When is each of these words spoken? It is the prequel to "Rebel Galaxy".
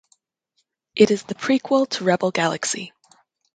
It 0.95 1.11
is 1.11 1.21
the 1.21 1.35
prequel 1.35 1.87
to 1.87 2.03
"Rebel 2.05 2.31
Galaxy". 2.31 2.91